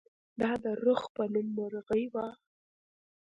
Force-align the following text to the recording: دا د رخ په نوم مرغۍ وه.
دا 0.39 0.51
د 0.63 0.65
رخ 0.85 1.01
په 1.15 1.23
نوم 1.33 1.47
مرغۍ 1.57 2.05
وه. 2.13 2.27